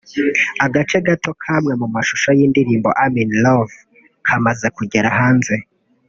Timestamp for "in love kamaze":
3.23-4.67